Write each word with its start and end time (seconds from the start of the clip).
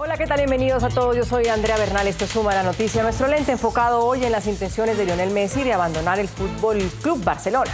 Hola, 0.00 0.16
¿qué 0.16 0.28
tal? 0.28 0.36
Bienvenidos 0.36 0.84
a 0.84 0.90
todos. 0.90 1.16
Yo 1.16 1.24
soy 1.24 1.48
Andrea 1.48 1.76
Bernal. 1.76 2.06
Esto 2.06 2.24
Suma 2.24 2.54
la 2.54 2.62
Noticia. 2.62 3.02
Nuestro 3.02 3.26
lente 3.26 3.50
enfocado 3.50 4.06
hoy 4.06 4.24
en 4.24 4.30
las 4.30 4.46
intenciones 4.46 4.96
de 4.96 5.04
Lionel 5.04 5.32
Messi 5.32 5.64
de 5.64 5.72
abandonar 5.72 6.20
el 6.20 6.28
Fútbol 6.28 6.78
Club 7.02 7.24
Barcelona. 7.24 7.72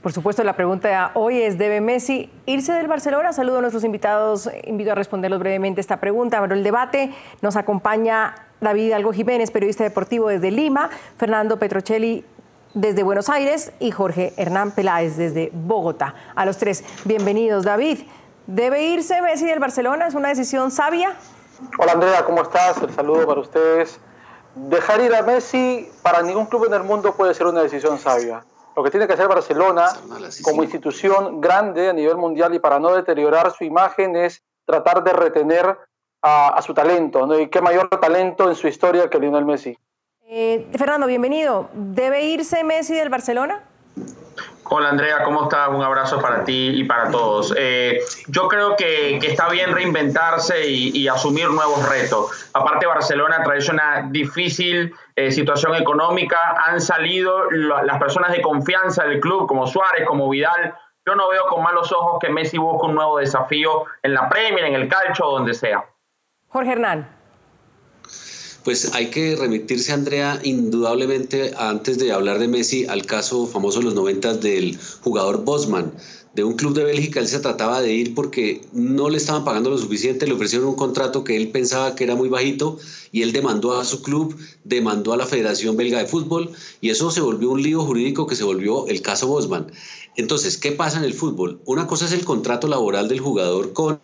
Por 0.00 0.10
supuesto, 0.10 0.42
la 0.42 0.54
pregunta 0.54 1.10
hoy 1.12 1.42
es, 1.42 1.58
¿debe 1.58 1.82
Messi 1.82 2.30
irse 2.46 2.72
del 2.72 2.88
Barcelona? 2.88 3.34
Saludo 3.34 3.58
a 3.58 3.60
nuestros 3.60 3.84
invitados, 3.84 4.48
invito 4.64 4.92
a 4.92 4.94
responderlos 4.94 5.38
brevemente 5.38 5.82
esta 5.82 6.00
pregunta. 6.00 6.40
Pero 6.40 6.54
el 6.54 6.64
debate 6.64 7.12
nos 7.42 7.56
acompaña 7.56 8.34
David 8.62 8.92
Algo 8.92 9.12
Jiménez, 9.12 9.50
periodista 9.50 9.84
deportivo 9.84 10.28
desde 10.28 10.50
Lima, 10.50 10.88
Fernando 11.18 11.58
Petrocelli 11.58 12.24
desde 12.72 13.02
Buenos 13.02 13.28
Aires 13.28 13.74
y 13.80 13.90
Jorge 13.90 14.32
Hernán 14.38 14.70
Peláez 14.70 15.18
desde 15.18 15.50
Bogotá. 15.52 16.14
A 16.36 16.46
los 16.46 16.56
tres, 16.56 16.84
bienvenidos. 17.04 17.64
David, 17.64 17.98
¿debe 18.46 18.82
irse 18.82 19.20
Messi 19.20 19.44
del 19.44 19.58
Barcelona? 19.58 20.06
¿Es 20.06 20.14
una 20.14 20.30
decisión 20.30 20.70
sabia? 20.70 21.16
Hola 21.78 21.92
Andrea, 21.92 22.24
¿cómo 22.24 22.42
estás? 22.42 22.82
El 22.82 22.92
saludo 22.92 23.26
para 23.26 23.40
ustedes. 23.40 23.98
Dejar 24.54 25.00
ir 25.00 25.14
a 25.14 25.22
Messi 25.22 25.90
para 26.02 26.22
ningún 26.22 26.46
club 26.46 26.66
en 26.66 26.74
el 26.74 26.82
mundo 26.82 27.14
puede 27.14 27.32
ser 27.34 27.46
una 27.46 27.62
decisión 27.62 27.98
sabia. 27.98 28.44
Lo 28.74 28.82
que 28.82 28.90
tiene 28.90 29.06
que 29.06 29.14
hacer 29.14 29.26
Barcelona 29.26 29.86
como 30.42 30.62
institución 30.62 31.40
grande 31.40 31.88
a 31.88 31.92
nivel 31.94 32.16
mundial 32.16 32.54
y 32.54 32.58
para 32.58 32.78
no 32.78 32.94
deteriorar 32.94 33.52
su 33.52 33.64
imagen 33.64 34.16
es 34.16 34.42
tratar 34.66 35.02
de 35.02 35.12
retener 35.14 35.78
a, 36.22 36.60
su 36.60 36.74
talento. 36.74 37.26
¿no? 37.26 37.38
Y 37.38 37.48
qué 37.48 37.62
mayor 37.62 37.88
talento 37.88 38.48
en 38.48 38.54
su 38.54 38.68
historia 38.68 39.08
que 39.08 39.18
Lionel 39.18 39.46
Messi. 39.46 39.78
Eh, 40.28 40.66
Fernando, 40.76 41.06
bienvenido. 41.06 41.70
¿Debe 41.72 42.24
irse 42.24 42.64
Messi 42.64 42.94
del 42.94 43.08
Barcelona? 43.08 43.64
Hola 44.68 44.88
Andrea, 44.88 45.22
¿cómo 45.22 45.44
estás? 45.44 45.68
Un 45.68 45.82
abrazo 45.82 46.20
para 46.20 46.42
ti 46.42 46.70
y 46.74 46.84
para 46.84 47.08
todos. 47.10 47.54
Eh, 47.56 48.00
yo 48.26 48.48
creo 48.48 48.74
que, 48.74 49.16
está 49.18 49.48
bien 49.48 49.72
reinventarse 49.72 50.68
y, 50.68 51.06
asumir 51.06 51.48
nuevos 51.50 51.88
retos. 51.88 52.50
Aparte, 52.52 52.84
Barcelona 52.86 53.44
trae 53.44 53.60
una 53.70 54.08
difícil 54.10 54.92
eh, 55.14 55.30
situación 55.30 55.76
económica. 55.76 56.56
Han 56.66 56.80
salido 56.80 57.48
las 57.50 57.98
personas 57.98 58.32
de 58.32 58.42
confianza 58.42 59.04
del 59.04 59.20
club, 59.20 59.46
como 59.46 59.68
Suárez, 59.68 60.04
como 60.06 60.28
Vidal. 60.28 60.74
Yo 61.06 61.14
no 61.14 61.28
veo 61.28 61.46
con 61.46 61.62
malos 61.62 61.92
ojos 61.92 62.18
que 62.20 62.28
Messi 62.28 62.58
busque 62.58 62.86
un 62.86 62.96
nuevo 62.96 63.18
desafío 63.18 63.84
en 64.02 64.14
la 64.14 64.28
Premier, 64.28 64.64
en 64.64 64.74
el 64.74 64.88
calcio 64.88 65.26
donde 65.26 65.54
sea. 65.54 65.84
Jorge 66.48 66.72
Hernán 66.72 67.15
pues 68.66 68.92
hay 68.94 69.10
que 69.10 69.36
remitirse, 69.36 69.92
Andrea, 69.92 70.40
indudablemente, 70.42 71.52
antes 71.56 71.98
de 71.98 72.10
hablar 72.10 72.40
de 72.40 72.48
Messi, 72.48 72.84
al 72.84 73.06
caso 73.06 73.46
famoso 73.46 73.78
de 73.78 73.84
los 73.84 73.94
noventas 73.94 74.40
del 74.40 74.76
jugador 75.02 75.44
Bosman, 75.44 75.92
de 76.34 76.42
un 76.42 76.54
club 76.54 76.74
de 76.74 76.82
Bélgica. 76.82 77.20
Él 77.20 77.28
se 77.28 77.38
trataba 77.38 77.80
de 77.80 77.92
ir 77.92 78.12
porque 78.16 78.62
no 78.72 79.08
le 79.08 79.18
estaban 79.18 79.44
pagando 79.44 79.70
lo 79.70 79.78
suficiente, 79.78 80.26
le 80.26 80.32
ofrecieron 80.32 80.66
un 80.66 80.74
contrato 80.74 81.22
que 81.22 81.36
él 81.36 81.52
pensaba 81.52 81.94
que 81.94 82.02
era 82.02 82.16
muy 82.16 82.28
bajito 82.28 82.76
y 83.12 83.22
él 83.22 83.30
demandó 83.30 83.78
a 83.78 83.84
su 83.84 84.02
club, 84.02 84.36
demandó 84.64 85.12
a 85.12 85.16
la 85.16 85.26
Federación 85.26 85.76
Belga 85.76 86.00
de 86.00 86.06
Fútbol 86.06 86.50
y 86.80 86.90
eso 86.90 87.12
se 87.12 87.20
volvió 87.20 87.50
un 87.50 87.62
lío 87.62 87.82
jurídico 87.84 88.26
que 88.26 88.34
se 88.34 88.42
volvió 88.42 88.88
el 88.88 89.00
caso 89.00 89.28
Bosman. 89.28 89.70
Entonces, 90.16 90.58
¿qué 90.58 90.72
pasa 90.72 90.98
en 90.98 91.04
el 91.04 91.14
fútbol? 91.14 91.60
Una 91.66 91.86
cosa 91.86 92.06
es 92.06 92.12
el 92.12 92.24
contrato 92.24 92.66
laboral 92.66 93.06
del 93.06 93.20
jugador 93.20 93.72
con 93.72 94.00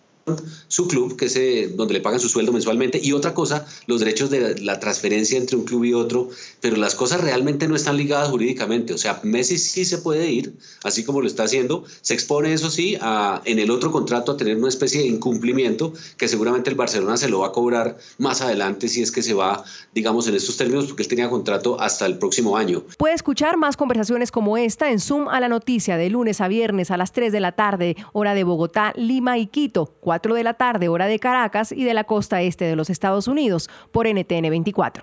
su 0.68 0.88
club, 0.88 1.16
que 1.16 1.26
es 1.26 1.36
eh, 1.36 1.70
donde 1.74 1.94
le 1.94 2.00
pagan 2.00 2.20
su 2.20 2.28
sueldo 2.28 2.52
mensualmente, 2.52 3.00
y 3.02 3.12
otra 3.12 3.34
cosa, 3.34 3.66
los 3.86 4.00
derechos 4.00 4.30
de 4.30 4.58
la 4.60 4.80
transferencia 4.80 5.36
entre 5.36 5.56
un 5.56 5.64
club 5.64 5.84
y 5.84 5.94
otro, 5.94 6.30
pero 6.60 6.76
las 6.76 6.94
cosas 6.94 7.20
realmente 7.20 7.68
no 7.68 7.76
están 7.76 7.96
ligadas 7.96 8.30
jurídicamente. 8.30 8.94
O 8.94 8.98
sea, 8.98 9.20
Messi 9.22 9.58
sí 9.58 9.84
se 9.84 9.98
puede 9.98 10.30
ir, 10.30 10.54
así 10.84 11.04
como 11.04 11.20
lo 11.20 11.26
está 11.26 11.44
haciendo, 11.44 11.84
se 12.00 12.14
expone, 12.14 12.52
eso 12.52 12.70
sí, 12.70 12.96
a, 13.00 13.42
en 13.44 13.58
el 13.58 13.70
otro 13.70 13.90
contrato 13.90 14.32
a 14.32 14.36
tener 14.36 14.56
una 14.56 14.68
especie 14.68 15.02
de 15.02 15.08
incumplimiento 15.08 15.92
que 16.16 16.28
seguramente 16.28 16.70
el 16.70 16.76
Barcelona 16.76 17.16
se 17.16 17.28
lo 17.28 17.40
va 17.40 17.48
a 17.48 17.52
cobrar 17.52 17.98
más 18.18 18.40
adelante 18.40 18.88
si 18.88 19.02
es 19.02 19.10
que 19.10 19.22
se 19.22 19.34
va, 19.34 19.64
digamos, 19.94 20.28
en 20.28 20.36
estos 20.36 20.56
términos, 20.56 20.86
porque 20.86 21.02
él 21.02 21.08
tenía 21.08 21.28
contrato 21.28 21.80
hasta 21.80 22.06
el 22.06 22.18
próximo 22.18 22.56
año. 22.56 22.84
Puede 22.98 23.14
escuchar 23.14 23.56
más 23.56 23.76
conversaciones 23.76 24.30
como 24.30 24.56
esta 24.56 24.90
en 24.90 25.00
Zoom 25.00 25.28
a 25.28 25.40
la 25.40 25.48
noticia 25.48 25.96
de 25.96 26.11
lunes 26.11 26.40
a 26.40 26.48
viernes 26.48 26.90
a 26.90 26.96
las 26.96 27.12
3 27.12 27.32
de 27.32 27.40
la 27.40 27.52
tarde, 27.52 27.96
hora 28.12 28.34
de 28.34 28.44
Bogotá, 28.44 28.92
Lima 28.96 29.38
y 29.38 29.46
Quito. 29.46 29.94
4 30.12 30.34
de 30.34 30.45
la 30.45 30.52
tarde, 30.52 30.90
hora 30.90 31.06
de 31.06 31.18
Caracas 31.18 31.73
y 31.73 31.84
de 31.84 31.95
la 31.95 32.05
costa 32.05 32.42
este 32.42 32.67
de 32.67 32.77
los 32.77 32.90
Estados 32.90 33.28
Unidos, 33.28 33.70
por 33.92 34.06
NTN 34.06 34.50
24. 34.50 35.00